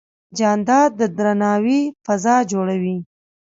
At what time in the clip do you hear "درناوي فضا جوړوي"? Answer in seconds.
1.17-2.97